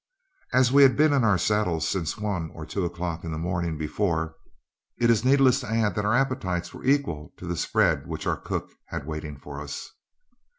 As 0.51 0.71
we 0.71 0.81
had 0.81 0.97
been 0.97 1.13
in 1.13 1.23
our 1.23 1.37
saddles 1.37 1.87
since 1.87 2.17
one 2.17 2.49
or 2.55 2.65
two 2.65 2.85
o'clock 2.85 3.21
the 3.21 3.29
morning 3.37 3.77
before, 3.77 4.35
it 4.97 5.11
is 5.11 5.23
needless 5.23 5.59
to 5.59 5.69
add 5.69 5.93
that 5.93 6.05
our 6.05 6.15
appetites 6.15 6.73
were 6.73 6.83
equal 6.83 7.33
to 7.37 7.45
the 7.45 7.55
spread 7.55 8.07
which 8.07 8.25
our 8.25 8.37
cook 8.37 8.71
had 8.87 9.05
waiting 9.05 9.37
for 9.37 9.61
us. 9.61 9.91